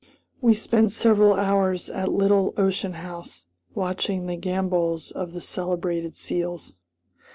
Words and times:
We 0.41 0.55
spent 0.55 0.91
several 0.91 1.35
hours 1.35 1.87
at 1.87 2.05
the 2.05 2.09
little 2.11 2.55
Ocean 2.57 2.93
House, 2.93 3.45
watching 3.75 4.25
the 4.25 4.35
gambols 4.35 5.11
of 5.11 5.33
the 5.33 5.41
celebrated 5.41 6.15
seals. 6.15 6.73